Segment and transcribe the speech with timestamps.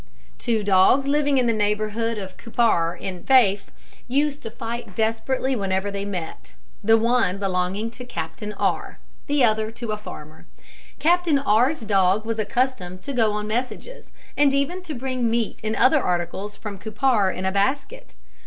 [0.39, 3.69] Two dogs living in the neighbourhood of Cupar, in Fife,
[4.07, 9.69] used to fight desperately whenever they met, the one belonging to Captain R, the other
[9.73, 10.47] to a farmer.
[10.97, 15.59] Captain R 's dog was accustomed to go on messages, and even to bring meat
[15.63, 18.15] and other articles from Cupar in a basket.